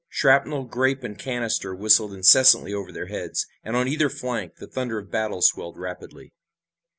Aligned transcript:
Shrapnel, 0.09 0.63
grape 0.63 1.03
and 1.03 1.15
canister 1.15 1.75
whistled 1.75 2.11
incessantly 2.11 2.73
over 2.73 2.91
their 2.91 3.05
heads, 3.05 3.45
and 3.63 3.75
on 3.75 3.87
either 3.87 4.09
flank 4.09 4.55
the 4.55 4.65
thunder 4.65 4.97
of 4.97 5.05
the 5.05 5.11
battle 5.11 5.43
swelled 5.43 5.77
rapidly. 5.77 6.33